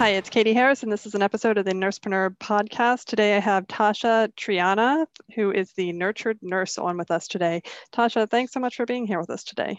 [0.00, 3.04] Hi, it's Katie Harris, and this is an episode of the Nursepreneur podcast.
[3.04, 5.04] Today I have Tasha Triana,
[5.34, 7.60] who is the Nurtured Nurse, on with us today.
[7.92, 9.78] Tasha, thanks so much for being here with us today.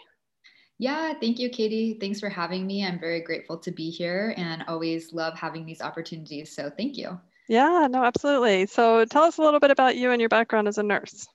[0.78, 1.98] Yeah, thank you, Katie.
[2.00, 2.86] Thanks for having me.
[2.86, 6.56] I'm very grateful to be here and always love having these opportunities.
[6.56, 7.20] So thank you.
[7.50, 8.68] Yeah, no, absolutely.
[8.68, 11.26] So tell us a little bit about you and your background as a nurse.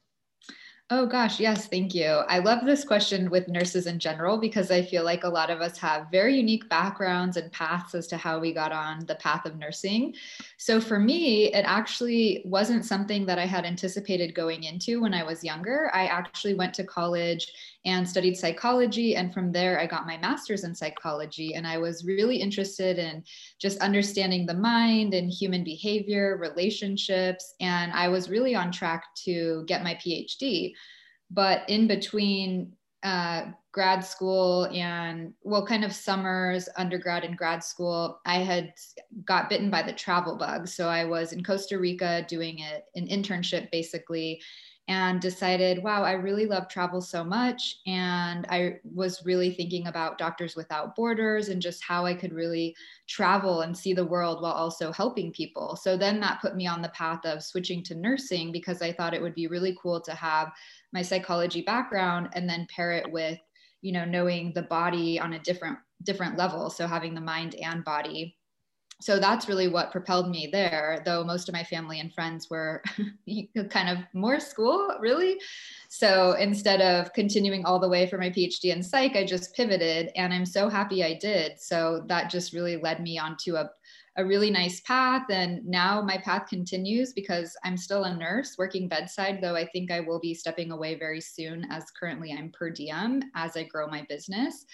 [0.89, 2.07] Oh gosh, yes, thank you.
[2.07, 5.61] I love this question with nurses in general because I feel like a lot of
[5.61, 9.47] us have very unique backgrounds and paths as to how we got on the path
[9.47, 10.15] of nursing.
[10.59, 15.25] So for me, it actually wasn't something that I had anticipated going into when I
[15.25, 15.91] was younger.
[15.93, 17.51] I actually went to college
[17.87, 19.15] and studied psychology.
[19.17, 21.55] And from there, I got my master's in psychology.
[21.55, 23.23] And I was really interested in
[23.61, 27.55] just understanding the mind and human behavior, relationships.
[27.61, 30.73] And I was really on track to get my PhD.
[31.31, 38.19] But in between uh, grad school and well kind of summers undergrad and grad school
[38.25, 38.73] i had
[39.27, 43.07] got bitten by the travel bug so i was in costa rica doing it an
[43.07, 44.41] internship basically
[44.89, 47.81] and decided, wow, I really love travel so much.
[47.87, 52.77] And I was really thinking about Doctors Without Borders and just how I could really
[53.09, 55.75] travel and see the world while also helping people.
[55.75, 59.15] So then that put me on the path of switching to nursing because I thought
[59.15, 60.53] it would be really cool to have
[60.93, 63.41] my psychology background and then pair it with,
[63.83, 66.71] you know, knowing the body on a different different level.
[66.71, 68.37] So having the mind and body
[69.01, 72.83] so that's really what propelled me there though most of my family and friends were
[73.71, 75.39] kind of more school really.
[75.89, 80.11] So instead of continuing all the way for my phd in psych i just pivoted
[80.17, 81.61] and i'm so happy i did.
[81.61, 83.71] So that just really led me onto a,
[84.17, 88.89] a really nice path and now my path continues because i'm still a nurse working
[88.89, 92.71] bedside though i think i will be stepping away very soon as currently i'm per
[92.71, 94.65] diem as i grow my business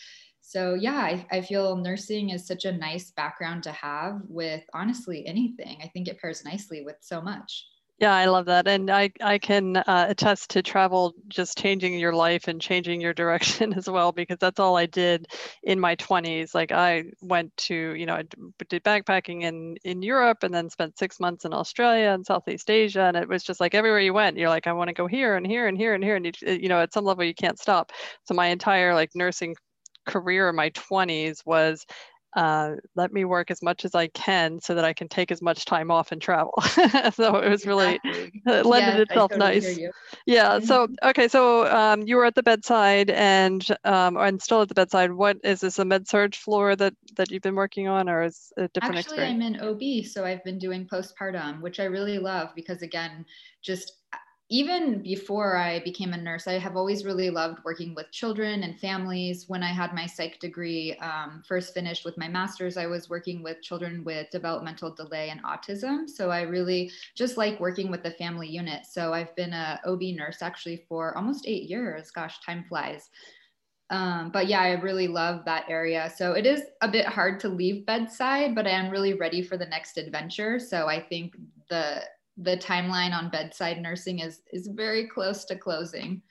[0.53, 5.27] so yeah I, I, feel nursing is such a nice background to have with honestly
[5.27, 5.79] anything.
[5.83, 7.67] I think it pairs nicely with so much.
[7.99, 8.69] Yeah i love that.
[8.69, 13.15] And i i can uh, attest to travel just changing your life and changing your
[13.23, 15.27] direction as well because that's all i did
[15.63, 18.25] in my 20s like i went to you know i
[18.69, 23.05] did backpacking in in europe and then spent six months in australia and southeast asia.
[23.05, 25.37] And it was just like everywhere you went you're like i want to go here
[25.37, 26.17] and here and here and here.
[26.17, 27.91] And you, you know at some level you can't stop.
[28.25, 29.55] So my entire like nursing
[30.07, 31.87] career in my 20s was
[32.35, 35.43] uh, let me work as much as I can so that I can take as
[35.43, 36.55] much time off and travel.
[37.13, 38.33] so it was really exactly.
[38.47, 39.79] it lended yes, itself totally nice.
[40.25, 40.59] Yeah.
[40.61, 41.29] So okay.
[41.29, 45.13] So um, you were at the bedside and um, and still at the bedside.
[45.13, 48.51] What is this a med surg floor that that you've been working on, or is
[48.57, 49.45] it a different Actually, experience?
[49.45, 53.27] I'm in OB, so I've been doing postpartum, which I really love because again,
[53.63, 53.93] just
[54.53, 58.79] even before I became a nurse, I have always really loved working with children and
[58.79, 59.49] families.
[59.49, 63.43] When I had my psych degree um, first finished with my master's, I was working
[63.43, 66.07] with children with developmental delay and autism.
[66.07, 68.85] So I really just like working with the family unit.
[68.85, 72.11] So I've been a OB nurse actually for almost eight years.
[72.11, 73.09] Gosh, time flies.
[73.89, 76.13] Um, but yeah, I really love that area.
[76.15, 79.57] So it is a bit hard to leave bedside, but I am really ready for
[79.57, 80.59] the next adventure.
[80.59, 81.37] So I think
[81.71, 82.03] the
[82.37, 86.23] the timeline on bedside nursing is is very close to closing.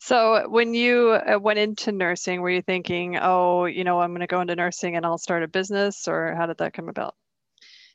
[0.00, 4.20] So when you uh, went into nursing, were you thinking, "Oh, you know, I'm going
[4.20, 7.14] to go into nursing and I'll start a business," or how did that come about?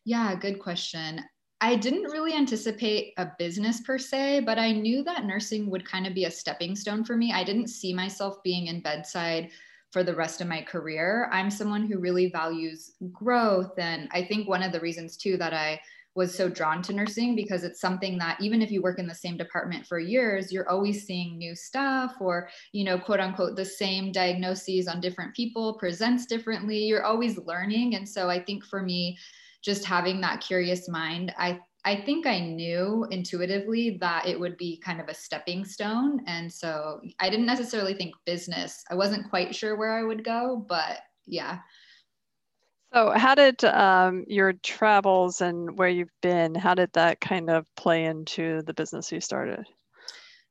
[0.06, 1.22] Yeah, good question.
[1.64, 6.08] I didn't really anticipate a business per se, but I knew that nursing would kind
[6.08, 7.32] of be a stepping stone for me.
[7.32, 9.52] I didn't see myself being in bedside
[9.92, 11.30] for the rest of my career.
[11.32, 13.78] I'm someone who really values growth.
[13.78, 15.80] And I think one of the reasons, too, that I
[16.16, 19.16] was so drawn to nursing because it's something that even if you work in the
[19.16, 23.66] same department for years you're always seeing new stuff or you know quote unquote the
[23.66, 28.82] same diagnoses on different people presents differently you're always learning and so i think for
[28.82, 29.18] me
[29.64, 34.80] just having that curious mind i I think I knew intuitively that it would be
[34.86, 36.22] kind of a stepping stone.
[36.28, 38.84] And so I didn't necessarily think business.
[38.92, 41.60] I wasn't quite sure where I would go, but yeah.
[42.94, 47.66] So, how did um, your travels and where you've been, how did that kind of
[47.76, 49.66] play into the business you started?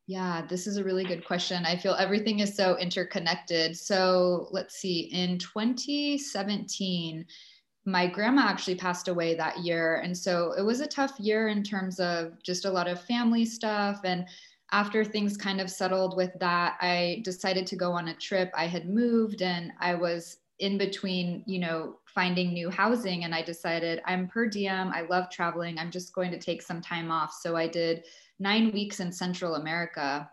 [0.07, 1.65] Yeah, this is a really good question.
[1.65, 3.77] I feel everything is so interconnected.
[3.77, 7.27] So, let's see, in 2017,
[7.85, 9.97] my grandma actually passed away that year.
[9.97, 13.47] And so it was a tough year in terms of just a lot of family
[13.47, 14.01] stuff.
[14.05, 14.27] And
[14.73, 18.51] after things kind of settled with that, I decided to go on a trip.
[18.55, 23.25] I had moved and I was in between, you know, finding new housing.
[23.25, 24.93] And I decided I'm per diem.
[24.95, 25.79] I love traveling.
[25.79, 27.33] I'm just going to take some time off.
[27.33, 28.05] So I did
[28.39, 30.31] nine weeks in Central America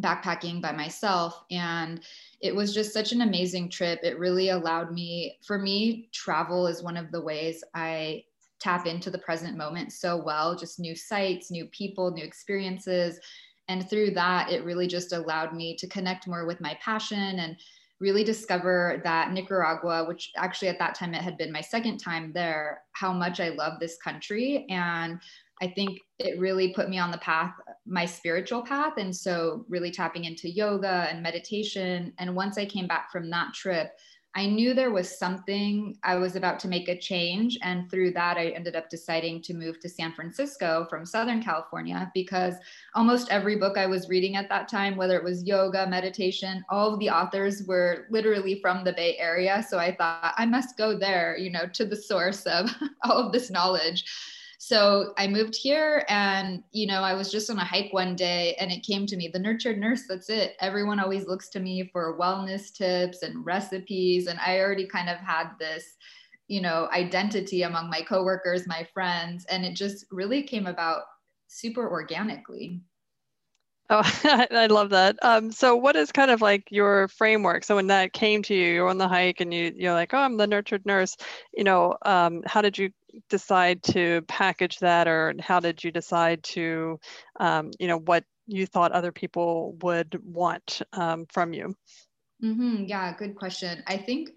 [0.00, 2.00] backpacking by myself and
[2.40, 6.82] it was just such an amazing trip it really allowed me for me travel is
[6.82, 8.20] one of the ways i
[8.58, 13.20] tap into the present moment so well just new sights new people new experiences
[13.68, 17.56] and through that it really just allowed me to connect more with my passion and
[18.00, 22.32] really discover that Nicaragua, which actually at that time it had been my second time
[22.34, 24.66] there, how much I love this country.
[24.68, 25.20] And
[25.62, 27.54] I think it really put me on the path,
[27.86, 28.94] my spiritual path.
[28.98, 32.12] And so, really tapping into yoga and meditation.
[32.18, 33.92] And once I came back from that trip,
[34.36, 37.56] I knew there was something I was about to make a change.
[37.62, 42.10] And through that, I ended up deciding to move to San Francisco from Southern California
[42.14, 42.54] because
[42.94, 46.92] almost every book I was reading at that time, whether it was yoga, meditation, all
[46.92, 49.64] of the authors were literally from the Bay Area.
[49.68, 53.32] So I thought I must go there, you know, to the source of all of
[53.32, 54.04] this knowledge.
[54.66, 58.56] So I moved here and, you know, I was just on a hike one day
[58.58, 60.56] and it came to me, the nurtured nurse, that's it.
[60.58, 64.26] Everyone always looks to me for wellness tips and recipes.
[64.26, 65.84] And I already kind of had this,
[66.48, 71.02] you know, identity among my coworkers, my friends, and it just really came about
[71.46, 72.80] super organically.
[73.90, 75.18] Oh, I love that.
[75.20, 77.64] Um, so what is kind of like your framework?
[77.64, 80.18] So when that came to you, you're on the hike and you, you're like, oh,
[80.20, 81.18] I'm the nurtured nurse,
[81.52, 82.90] you know, um, how did you
[83.28, 86.98] decide to package that or how did you decide to
[87.40, 91.74] um, you know what you thought other people would want um, from you
[92.42, 92.84] mm-hmm.
[92.86, 94.30] yeah good question i think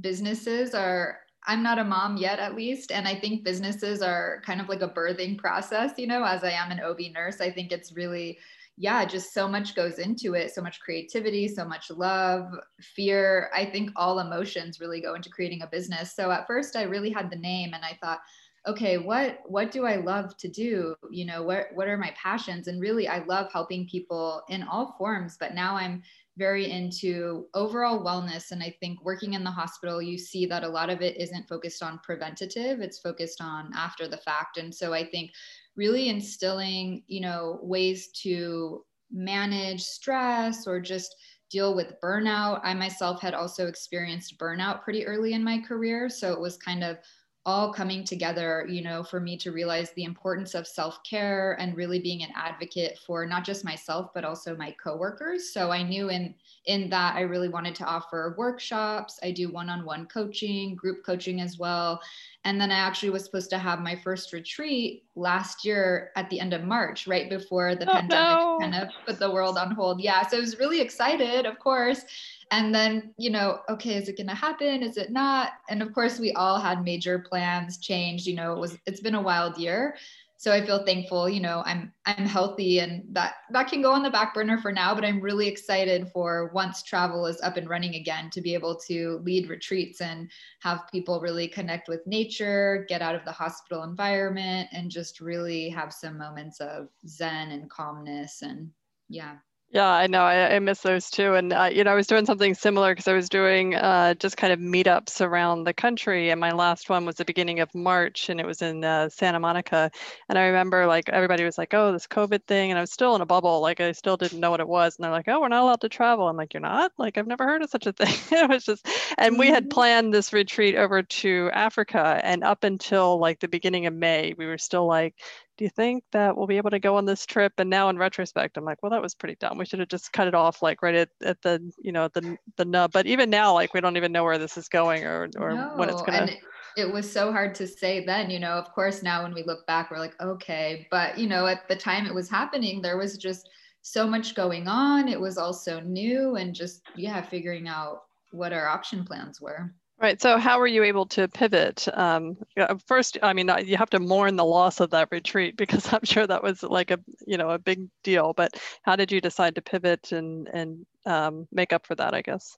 [0.00, 4.60] businesses are i'm not a mom yet at least and i think businesses are kind
[4.60, 7.72] of like a birthing process you know as i am an ob nurse i think
[7.72, 8.38] it's really
[8.76, 12.46] yeah, just so much goes into it, so much creativity, so much love,
[12.80, 13.50] fear.
[13.54, 16.14] I think all emotions really go into creating a business.
[16.14, 18.20] So at first I really had the name and I thought,
[18.66, 20.94] okay, what what do I love to do?
[21.10, 22.68] You know, what what are my passions?
[22.68, 26.02] And really I love helping people in all forms, but now I'm
[26.36, 28.50] very into overall wellness.
[28.50, 31.48] And I think working in the hospital you see that a lot of it isn't
[31.48, 34.56] focused on preventative, it's focused on after the fact.
[34.56, 35.32] And so I think
[35.76, 41.14] really instilling you know ways to manage stress or just
[41.50, 42.60] deal with burnout.
[42.62, 46.08] I myself had also experienced burnout pretty early in my career.
[46.08, 46.98] So it was kind of
[47.46, 51.98] all coming together, you know, for me to realize the importance of self-care and really
[51.98, 55.50] being an advocate for not just myself but also my coworkers.
[55.52, 56.34] So I knew in
[56.66, 59.18] in that I really wanted to offer workshops.
[59.22, 62.00] I do one-on-one coaching, group coaching as well.
[62.44, 66.40] And then I actually was supposed to have my first retreat last year at the
[66.40, 68.58] end of March, right before the oh, pandemic no.
[68.60, 70.00] kind of put the world on hold.
[70.02, 72.04] Yeah, so I was really excited, of course
[72.50, 74.82] and then you know okay is it going to happen?
[74.82, 75.52] Is it not?
[75.68, 79.14] And of course we all had major plans changed you know it was it's been
[79.14, 79.96] a wild year.
[80.40, 84.02] So i feel thankful you know i'm i'm healthy and that that can go on
[84.02, 87.68] the back burner for now but i'm really excited for once travel is up and
[87.68, 90.30] running again to be able to lead retreats and
[90.60, 95.68] have people really connect with nature get out of the hospital environment and just really
[95.68, 98.70] have some moments of zen and calmness and
[99.10, 99.36] yeah
[99.72, 100.22] yeah, I know.
[100.22, 101.34] I, I miss those too.
[101.34, 104.36] And, uh, you know, I was doing something similar because I was doing uh, just
[104.36, 106.30] kind of meetups around the country.
[106.30, 109.38] And my last one was the beginning of March and it was in uh, Santa
[109.38, 109.92] Monica.
[110.28, 112.72] And I remember like everybody was like, oh, this COVID thing.
[112.72, 113.60] And I was still in a bubble.
[113.60, 114.96] Like I still didn't know what it was.
[114.96, 116.26] And they're like, oh, we're not allowed to travel.
[116.26, 116.90] I'm like, you're not?
[116.98, 118.14] Like, I've never heard of such a thing.
[118.32, 119.70] it was just, and we had mm-hmm.
[119.70, 122.20] planned this retreat over to Africa.
[122.24, 125.14] And up until like the beginning of May, we were still like,
[125.60, 127.52] do you think that we'll be able to go on this trip?
[127.58, 129.58] And now in retrospect, I'm like, well, that was pretty dumb.
[129.58, 132.38] We should have just cut it off like right at, at the, you know, the,
[132.56, 132.92] the nub.
[132.92, 135.72] But even now, like, we don't even know where this is going or, or no,
[135.76, 136.32] when it's going to.
[136.32, 136.36] And
[136.78, 139.66] it was so hard to say then, you know, of course, now when we look
[139.66, 140.88] back, we're like, okay.
[140.90, 143.50] But, you know, at the time it was happening, there was just
[143.82, 145.08] so much going on.
[145.08, 149.74] It was also new and just, yeah, figuring out what our option plans were.
[150.00, 150.20] Right.
[150.20, 151.86] So, how were you able to pivot?
[151.92, 152.38] Um,
[152.86, 156.26] first, I mean, you have to mourn the loss of that retreat because I'm sure
[156.26, 158.32] that was like a you know a big deal.
[158.32, 162.14] But how did you decide to pivot and and um, make up for that?
[162.14, 162.56] I guess.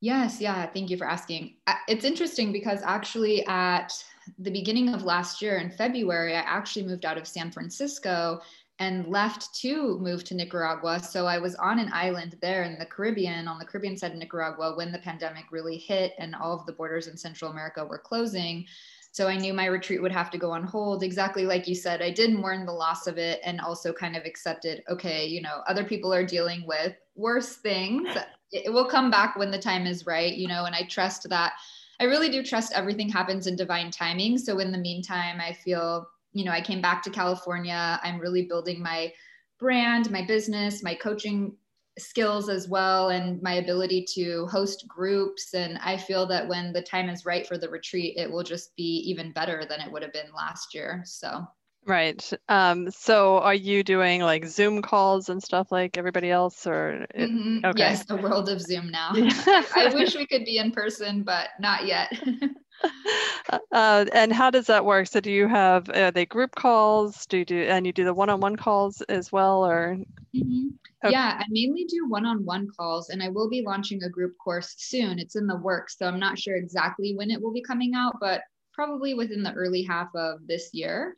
[0.00, 0.40] Yes.
[0.40, 0.66] Yeah.
[0.66, 1.56] Thank you for asking.
[1.88, 3.92] It's interesting because actually, at
[4.38, 8.40] the beginning of last year in February, I actually moved out of San Francisco
[8.78, 10.98] and left to move to Nicaragua.
[11.00, 14.18] So I was on an island there in the Caribbean, on the Caribbean side of
[14.18, 17.98] Nicaragua, when the pandemic really hit and all of the borders in Central America were
[17.98, 18.64] closing.
[19.12, 21.02] So I knew my retreat would have to go on hold.
[21.02, 24.24] Exactly like you said, I did mourn the loss of it and also kind of
[24.24, 28.08] accepted, okay, you know, other people are dealing with worse things.
[28.52, 31.52] It will come back when the time is right, you know, and I trust that.
[32.00, 34.38] I really do trust everything happens in divine timing.
[34.38, 38.00] So in the meantime, I feel, you know, I came back to California.
[38.02, 39.12] I'm really building my
[39.58, 41.56] brand, my business, my coaching
[41.98, 46.80] skills as well and my ability to host groups and i feel that when the
[46.80, 50.02] time is right for the retreat it will just be even better than it would
[50.02, 51.46] have been last year so
[51.84, 57.04] right um, so are you doing like zoom calls and stuff like everybody else or
[57.14, 57.66] it, mm-hmm.
[57.66, 57.80] okay.
[57.80, 61.84] yes the world of zoom now i wish we could be in person but not
[61.84, 62.10] yet
[63.72, 67.38] uh, and how does that work so do you have are they group calls do
[67.38, 69.96] you do and you do the one-on-one calls as well or
[70.34, 70.68] mm-hmm.
[71.04, 71.12] Okay.
[71.12, 74.38] Yeah, I mainly do one on one calls and I will be launching a group
[74.38, 75.18] course soon.
[75.18, 75.98] It's in the works.
[75.98, 79.52] So I'm not sure exactly when it will be coming out, but probably within the
[79.52, 81.16] early half of this year.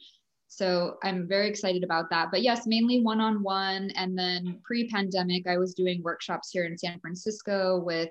[0.48, 2.30] So I'm very excited about that.
[2.30, 3.90] But yes, mainly one on one.
[3.90, 8.08] And then pre pandemic, I was doing workshops here in San Francisco with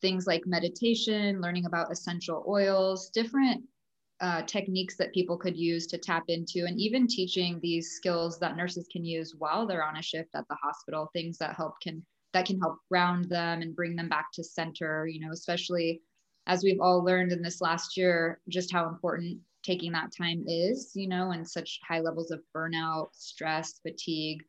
[0.00, 3.64] things like meditation, learning about essential oils, different
[4.20, 8.56] uh, techniques that people could use to tap into, and even teaching these skills that
[8.56, 11.10] nurses can use while they're on a shift at the hospital.
[11.12, 15.06] Things that help can that can help ground them and bring them back to center.
[15.06, 16.02] You know, especially
[16.46, 20.92] as we've all learned in this last year, just how important taking that time is.
[20.94, 24.42] You know, and such high levels of burnout, stress, fatigue.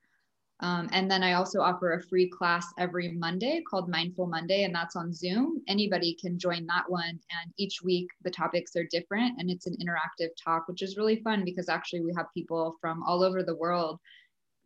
[0.62, 4.76] Um, and then I also offer a free class every Monday called Mindful Monday, and
[4.76, 5.62] that's on Zoom.
[5.68, 7.08] Anybody can join that one.
[7.10, 11.22] And each week the topics are different, and it's an interactive talk, which is really
[11.22, 14.00] fun because actually we have people from all over the world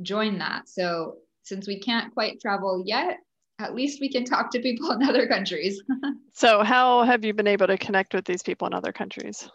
[0.01, 0.67] join that.
[0.67, 3.17] So since we can't quite travel yet,
[3.59, 5.81] at least we can talk to people in other countries.
[6.33, 9.49] so, how have you been able to connect with these people in other countries?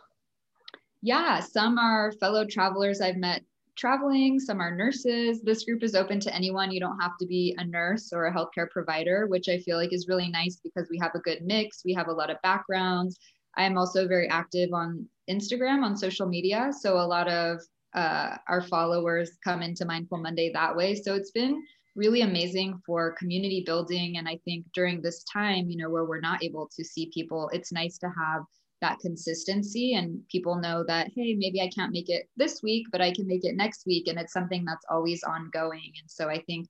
[1.02, 3.42] Yeah, some are fellow travelers I've met
[3.78, 5.40] traveling, some are nurses.
[5.40, 6.70] This group is open to anyone.
[6.70, 9.92] You don't have to be a nurse or a healthcare provider, which I feel like
[9.92, 11.82] is really nice because we have a good mix.
[11.84, 13.18] We have a lot of backgrounds.
[13.56, 16.70] I am also very active on Instagram, on social media.
[16.78, 17.60] So a lot of
[17.94, 20.94] uh, our followers come into Mindful Monday that way.
[20.94, 21.62] So it's been
[21.96, 24.18] really amazing for community building.
[24.18, 27.50] And I think during this time, you know, where we're not able to see people,
[27.52, 28.42] it's nice to have
[28.80, 33.00] that consistency and people know that hey maybe i can't make it this week but
[33.00, 34.08] i can make it next week.
[34.08, 35.92] And it's something that's always ongoing.
[36.00, 36.68] And so i think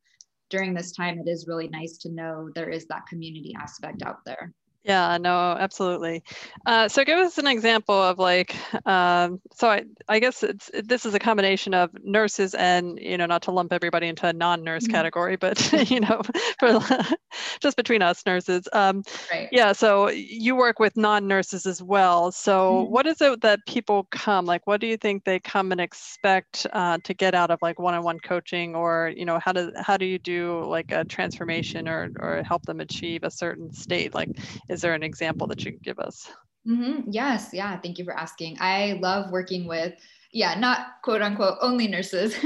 [0.51, 4.19] during this time it is really nice to know there is that community aspect out
[4.25, 4.53] there
[4.89, 6.23] yeah, no, absolutely.
[6.65, 11.05] Uh, so give us an example of like, um, so I, I guess it's this
[11.05, 14.85] is a combination of nurses and you know not to lump everybody into a non-nurse
[14.85, 14.95] mm-hmm.
[14.95, 16.23] category, but you know,
[16.59, 16.81] for
[17.61, 18.67] just between us nurses.
[18.73, 19.51] Um, right.
[19.53, 19.73] Yeah.
[19.73, 22.33] So you work with non-nurses as well.
[22.33, 22.93] So mm-hmm.
[22.93, 24.67] what is it that people come like?
[24.67, 28.21] What do you think they come and expect uh, to get out of like one-on-one
[28.21, 32.43] coaching, or you know, how do how do you do like a transformation or or
[32.43, 34.15] help them achieve a certain state?
[34.15, 34.31] Like,
[34.71, 36.31] is is there an example that you can give us?
[36.65, 37.11] Mm-hmm.
[37.11, 37.51] Yes.
[37.53, 37.77] Yeah.
[37.81, 38.59] Thank you for asking.
[38.61, 39.95] I love working with,
[40.33, 42.37] yeah, not quote unquote only nurses,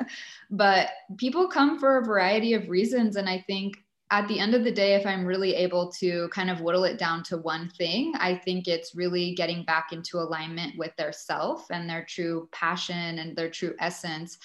[0.50, 3.16] but people come for a variety of reasons.
[3.16, 3.78] And I think
[4.10, 6.98] at the end of the day, if I'm really able to kind of whittle it
[6.98, 11.70] down to one thing, I think it's really getting back into alignment with their self
[11.70, 14.36] and their true passion and their true essence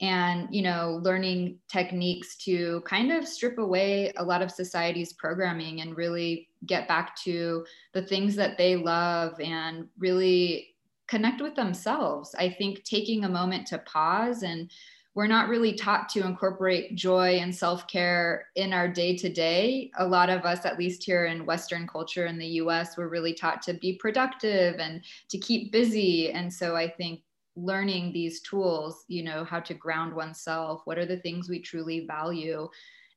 [0.00, 5.80] and you know learning techniques to kind of strip away a lot of society's programming
[5.80, 10.74] and really get back to the things that they love and really
[11.06, 12.34] connect with themselves.
[12.38, 14.70] I think taking a moment to pause and
[15.14, 19.90] we're not really taught to incorporate joy and self-care in our day-to-day.
[19.98, 23.32] A lot of us at least here in western culture in the us we're really
[23.32, 26.32] taught to be productive and to keep busy.
[26.32, 27.22] And so i think
[27.56, 32.06] learning these tools, you know, how to ground oneself, what are the things we truly
[32.06, 32.68] value.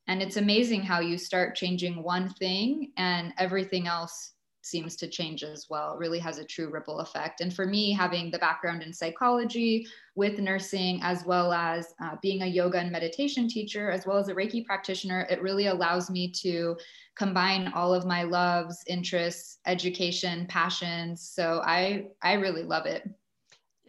[0.07, 5.43] And it's amazing how you start changing one thing and everything else seems to change
[5.43, 5.95] as well.
[5.97, 7.41] Really has a true ripple effect.
[7.41, 12.41] And for me, having the background in psychology with nursing, as well as uh, being
[12.41, 16.31] a yoga and meditation teacher, as well as a Reiki practitioner, it really allows me
[16.41, 16.77] to
[17.15, 21.21] combine all of my loves, interests, education, passions.
[21.21, 23.09] So I I really love it.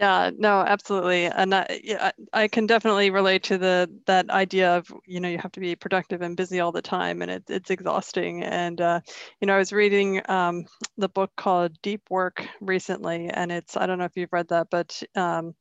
[0.00, 4.90] Yeah, no, absolutely, and I, yeah, I can definitely relate to the that idea of
[5.06, 7.70] you know you have to be productive and busy all the time, and it, it's
[7.70, 8.42] exhausting.
[8.42, 9.00] And uh,
[9.42, 10.64] you know, I was reading um,
[10.96, 14.68] the book called Deep Work recently, and it's I don't know if you've read that,
[14.70, 15.54] but um,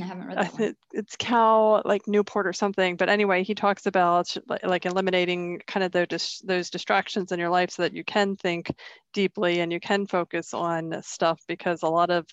[0.00, 0.52] I haven't read that.
[0.52, 0.62] One.
[0.92, 2.96] It's Cal like Newport or something.
[2.96, 7.50] But anyway, he talks about like, like eliminating kind of those those distractions in your
[7.50, 8.72] life so that you can think
[9.12, 12.26] deeply and you can focus on stuff because a lot of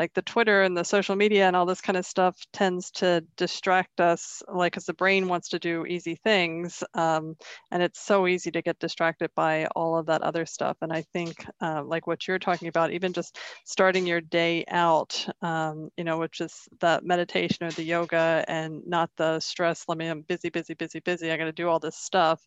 [0.00, 3.22] like the Twitter and the social media and all this kind of stuff tends to
[3.36, 6.82] distract us, like because the brain wants to do easy things.
[6.94, 7.36] Um,
[7.70, 10.78] and it's so easy to get distracted by all of that other stuff.
[10.80, 15.26] And I think uh, like what you're talking about, even just starting your day out,
[15.42, 19.98] um, you know, which is the meditation or the yoga and not the stress, let
[19.98, 21.30] me, I'm busy, busy, busy, busy.
[21.30, 22.40] I got to do all this stuff.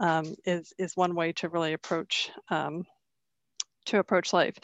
[0.00, 2.84] Um, is is one way to really approach um,
[3.86, 4.56] to approach life.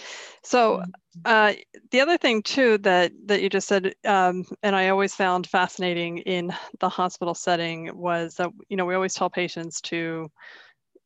[0.43, 1.21] So mm-hmm.
[1.25, 1.53] uh,
[1.91, 6.19] the other thing too that that you just said, um, and I always found fascinating
[6.19, 10.31] in the hospital setting was that you know we always tell patients to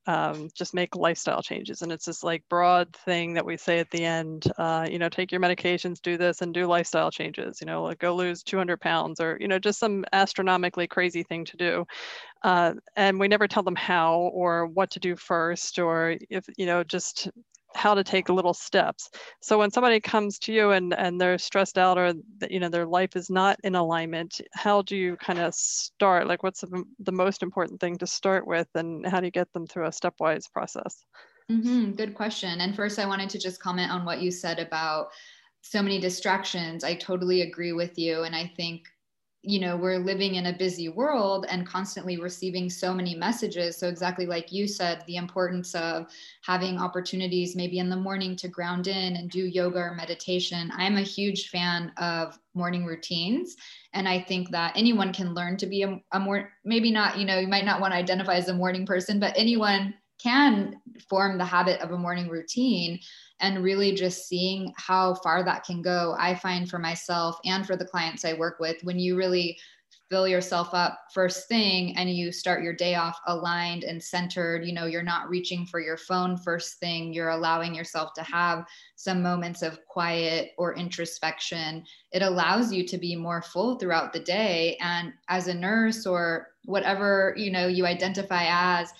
[0.06, 3.90] um, just make lifestyle changes, and it's this like broad thing that we say at
[3.90, 4.44] the end.
[4.58, 7.60] Uh, you know, take your medications, do this, and do lifestyle changes.
[7.60, 11.44] You know, like go lose 200 pounds, or you know, just some astronomically crazy thing
[11.44, 11.84] to do.
[12.42, 16.66] Uh, and we never tell them how or what to do first, or if you
[16.66, 17.28] know, just
[17.74, 19.10] how to take little steps.
[19.40, 22.12] So when somebody comes to you and, and they're stressed out or
[22.50, 26.26] you know their life is not in alignment, how do you kind of start?
[26.26, 29.52] Like what's the, the most important thing to start with and how do you get
[29.52, 31.04] them through a stepwise process?
[31.50, 32.60] Mm-hmm, good question.
[32.60, 35.08] And first I wanted to just comment on what you said about
[35.62, 36.84] so many distractions.
[36.84, 38.22] I totally agree with you.
[38.22, 38.88] And I think
[39.42, 43.76] you know we're living in a busy world and constantly receiving so many messages.
[43.76, 46.06] So exactly like you said the importance of
[46.42, 50.70] having opportunities maybe in the morning to ground in and do yoga or meditation.
[50.76, 53.56] I'm a huge fan of morning routines.
[53.94, 57.26] And i think that anyone can learn to be a, a more maybe not you
[57.26, 61.36] know you might not want to identify as a morning person but anyone can form
[61.36, 62.98] the habit of a morning routine
[63.42, 66.16] and really just seeing how far that can go.
[66.18, 69.58] I find for myself and for the clients I work with, when you really
[70.08, 74.72] fill yourself up first thing and you start your day off aligned and centered, you
[74.72, 79.22] know, you're not reaching for your phone first thing, you're allowing yourself to have some
[79.22, 81.82] moments of quiet or introspection.
[82.12, 84.76] It allows you to be more full throughout the day.
[84.82, 88.92] And as a nurse or whatever, you know, you identify as,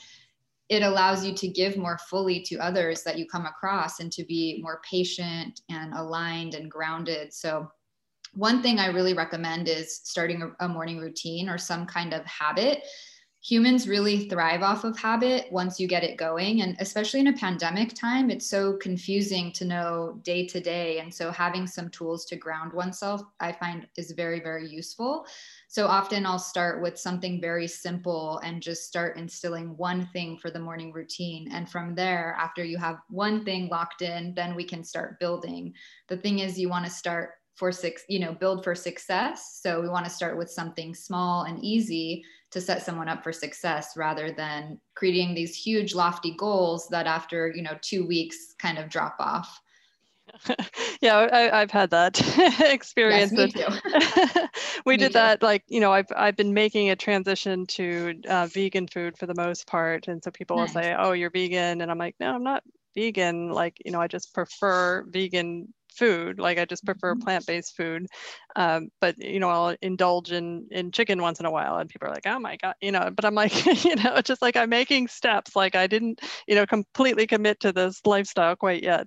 [0.72, 4.24] it allows you to give more fully to others that you come across and to
[4.24, 7.30] be more patient and aligned and grounded.
[7.35, 7.70] So,
[8.32, 12.85] one thing I really recommend is starting a, morning routine or some kind of habit.
[13.42, 17.37] Humans really thrive off of habit once you get it going and especially in a
[17.37, 21.00] pandemic time it's so confusing to know day to day.
[21.00, 25.26] And so having some tools to ground oneself i find is very very useful
[25.72, 30.50] so often i'll start with something very simple and just start instilling one thing for
[30.50, 31.48] the morning routine.
[31.50, 35.72] And from there after you have one thing locked in then we can start building.
[36.08, 39.61] The thing is you want to start for six you know build for success.
[39.62, 43.32] So we want to start with something small and easy to set someone up for
[43.32, 48.76] success rather than creating these huge lofty goals that after you know two weeks kind
[48.76, 49.62] of drop off
[51.00, 52.20] yeah I, have had that
[52.61, 54.48] experience yes,
[54.87, 55.12] we me did too.
[55.14, 59.26] that like you know I've, I've been making a transition to uh, vegan food for
[59.26, 60.74] the most part and so people nice.
[60.74, 62.62] will say oh you're vegan and i'm like no i'm not
[62.94, 66.38] vegan like you know i just prefer vegan food.
[66.38, 67.22] Like I just prefer mm-hmm.
[67.22, 68.07] plant-based food.
[68.57, 72.09] Um, but you know, I'll indulge in in chicken once in a while, and people
[72.09, 73.11] are like, "Oh my god," you know.
[73.14, 75.57] But I'm like, you know, it's just like I'm making steps.
[75.57, 79.07] Like I didn't, you know, completely commit to this lifestyle quite yet.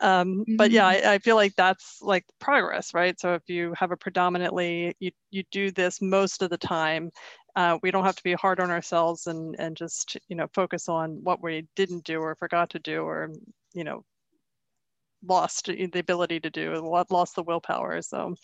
[0.00, 0.56] Um, mm-hmm.
[0.56, 1.08] But yeah, mm-hmm.
[1.08, 3.18] I, I feel like that's like progress, right?
[3.20, 7.10] So if you have a predominantly you you do this most of the time
[7.56, 10.88] uh, we don't have to be hard on ourselves and and just you know focus
[10.88, 13.30] on what we didn't do or forgot to do or
[13.74, 14.04] you know
[15.24, 16.74] lost the ability to do,
[17.10, 18.02] lost the willpower.
[18.02, 18.34] So.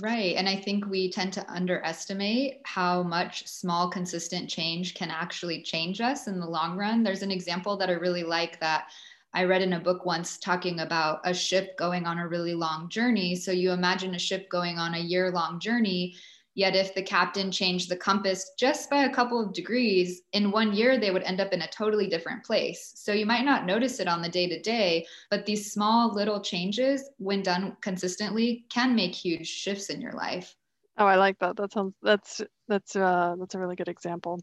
[0.00, 0.36] Right.
[0.36, 6.00] And I think we tend to underestimate how much small, consistent change can actually change
[6.00, 7.02] us in the long run.
[7.02, 8.90] There's an example that I really like that
[9.34, 12.88] I read in a book once talking about a ship going on a really long
[12.88, 13.34] journey.
[13.34, 16.14] So you imagine a ship going on a year long journey
[16.58, 20.72] Yet, if the captain changed the compass just by a couple of degrees, in one
[20.72, 22.94] year they would end up in a totally different place.
[22.96, 26.40] So you might not notice it on the day to day, but these small little
[26.40, 30.56] changes, when done consistently, can make huge shifts in your life.
[30.96, 31.54] Oh, I like that.
[31.54, 34.40] That sounds that's that's uh, that's a really good example.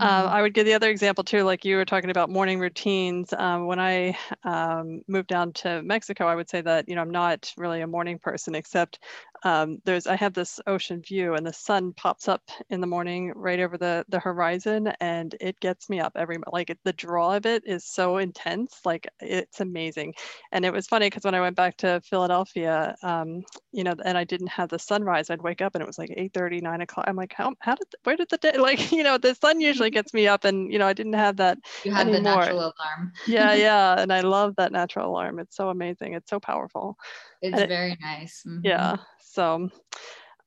[0.00, 0.34] Uh, mm-hmm.
[0.34, 3.32] I would give the other example too, like you were talking about morning routines.
[3.32, 7.10] Um, when I um, moved down to Mexico, I would say that you know I'm
[7.10, 8.98] not really a morning person, except
[9.44, 13.32] um, there's I have this ocean view and the sun pops up in the morning
[13.34, 17.46] right over the the horizon and it gets me up every like the draw of
[17.46, 20.14] it is so intense like it's amazing
[20.52, 24.16] and it was funny because when I went back to Philadelphia um, you know and
[24.16, 26.80] I didn't have the sunrise I'd wake up and it was like 8 30 9
[26.80, 29.60] o'clock I'm like how, how did where did the day like you know the sun
[29.60, 32.18] usually gets me up and you know I didn't have that you had anymore.
[32.18, 33.12] the natural alarm.
[33.26, 35.38] Yeah yeah and I love that natural alarm.
[35.38, 36.14] It's so amazing.
[36.14, 36.96] It's so powerful.
[37.40, 38.44] It's and very it, nice.
[38.46, 38.66] Mm-hmm.
[38.66, 39.70] yeah so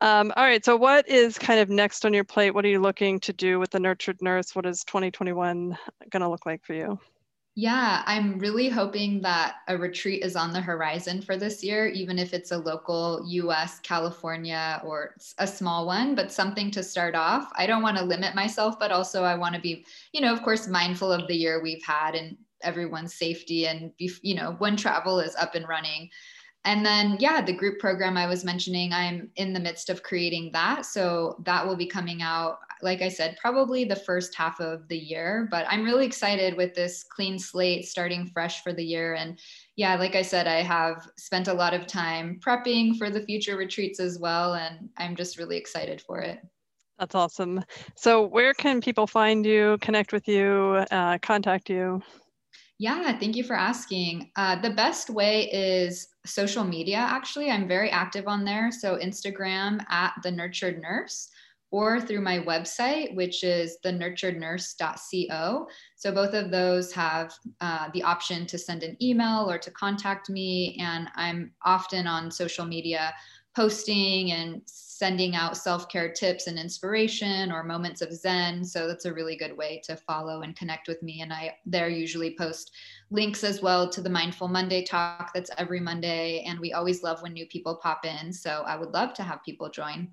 [0.01, 2.51] um, all right so what is kind of next on your plate?
[2.51, 4.55] What are you looking to do with the nurtured nurse?
[4.55, 5.77] What is 2021
[6.09, 6.99] going to look like for you
[7.57, 12.19] yeah, I'm really hoping that a retreat is on the horizon for this year, even
[12.19, 17.49] if it's a local US, California, or a small one, but something to start off.
[17.55, 20.43] I don't want to limit myself, but also I want to be, you know, of
[20.43, 24.75] course, mindful of the year we've had and everyone's safety and, be, you know, when
[24.75, 26.09] travel is up and running.
[26.65, 30.49] And then, yeah, the group program I was mentioning, I'm in the midst of creating
[30.53, 30.85] that.
[30.85, 34.97] So that will be coming out, like I said, probably the first half of the
[34.97, 35.47] year.
[35.51, 39.15] But I'm really excited with this clean slate starting fresh for the year.
[39.15, 39.39] And
[39.75, 43.57] yeah, like I said, I have spent a lot of time prepping for the future
[43.57, 44.53] retreats as well.
[44.53, 46.39] And I'm just really excited for it.
[46.99, 47.63] That's awesome.
[47.95, 52.01] So, where can people find you, connect with you, uh, contact you?
[52.77, 54.31] Yeah, thank you for asking.
[54.35, 57.49] Uh, the best way is social media, actually.
[57.49, 58.71] I'm very active on there.
[58.71, 61.29] So, Instagram at the nurtured nurse
[61.71, 65.67] or through my website, which is thenurturednurse.co.
[65.95, 70.29] So, both of those have uh, the option to send an email or to contact
[70.29, 70.77] me.
[70.79, 73.13] And I'm often on social media
[73.55, 79.13] posting and sending out self-care tips and inspiration or moments of zen so that's a
[79.13, 82.71] really good way to follow and connect with me and i there usually post
[83.11, 87.21] links as well to the mindful monday talk that's every monday and we always love
[87.21, 90.07] when new people pop in so i would love to have people join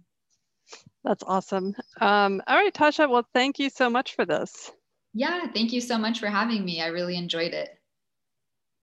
[1.04, 1.74] that's awesome.
[2.00, 4.70] Um, all right tasha well thank you so much for this.
[5.14, 6.80] Yeah thank you so much for having me.
[6.80, 7.78] I really enjoyed it